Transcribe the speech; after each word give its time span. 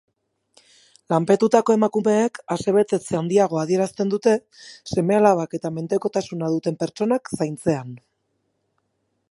Lanpetutako 1.13 1.75
emakumeek 1.79 2.39
asebetetze 2.55 3.19
handiagoa 3.19 3.67
adierazten 3.67 4.15
dute 4.15 4.35
seme-alabak 4.95 5.55
eta 5.59 5.73
mendekotasuna 5.77 6.51
duten 6.57 6.81
pertsonak 6.85 7.35
zaintzean. 7.41 7.95